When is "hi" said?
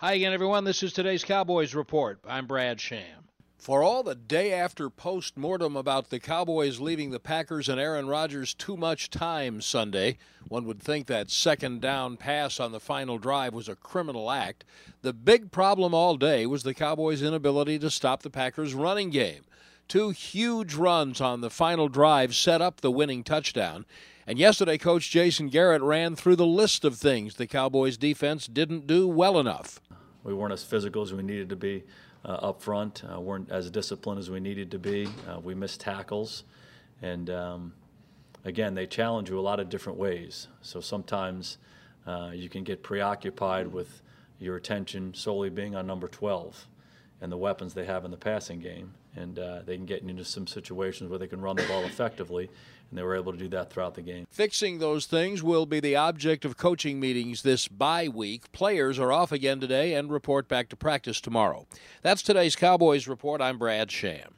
0.00-0.14